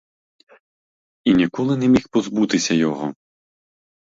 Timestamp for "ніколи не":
1.35-1.87